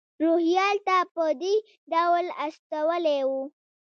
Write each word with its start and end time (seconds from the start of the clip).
روهیال 0.23 0.77
ته 0.87 0.97
په 1.13 1.25
دې 1.41 1.55
ډول 1.93 2.25
استولی 2.45 3.19
و. 3.29 3.31